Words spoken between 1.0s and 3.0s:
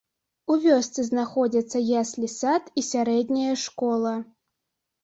знаходзяцца яслі-сад і